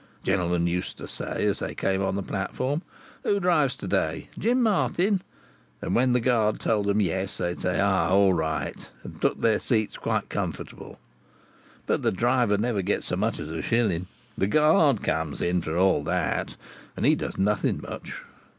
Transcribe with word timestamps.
Gentlemen 0.23 0.65
used 0.65 0.97
to 0.97 1.07
say 1.07 1.45
as 1.45 1.59
they 1.59 1.75
came 1.75 2.01
on 2.01 2.15
to 2.15 2.21
the 2.21 2.27
platform, 2.27 2.81
'Who 3.21 3.39
drives 3.39 3.75
to 3.75 3.87
day—Jim 3.87 4.63
Martin?' 4.63 5.21
And 5.79 5.93
when 5.93 6.13
the 6.13 6.19
guard 6.19 6.59
told 6.59 6.87
them 6.87 6.99
yes, 7.01 7.37
they 7.37 7.53
said 7.55 7.79
'All 7.79 8.33
right,' 8.33 8.89
and 9.03 9.21
took 9.21 9.39
their 9.41 9.59
seats 9.59 9.97
quite 9.99 10.27
comfortable. 10.27 10.97
But 11.85 12.01
the 12.01 12.11
driver 12.11 12.57
never 12.57 12.81
gets 12.81 13.05
so 13.05 13.15
much 13.15 13.37
as 13.37 13.51
a 13.51 13.61
shilling; 13.61 14.07
the 14.35 14.47
guard 14.47 15.03
comes 15.03 15.39
in 15.39 15.61
for 15.61 15.77
all 15.77 16.03
that, 16.05 16.55
and 16.97 17.05
he 17.05 17.13
does 17.13 17.37
nothing 17.37 17.79
much. 17.83 18.15